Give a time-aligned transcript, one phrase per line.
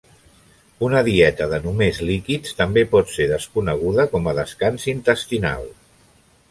[0.87, 5.71] Una dieta de només líquids també pot ser desconeguda com a descans intestinal.